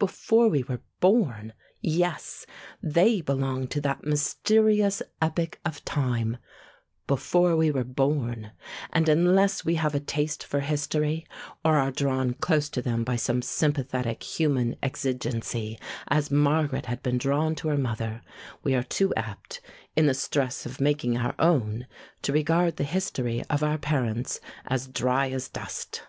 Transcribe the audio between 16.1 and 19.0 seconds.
Margaret had been drawn to her mother, we are